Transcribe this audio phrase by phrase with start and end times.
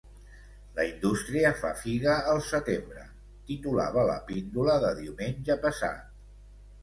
[0.77, 3.03] La indústria fa figa al setembre,
[3.51, 6.11] titulava la píndola de diumenge passat.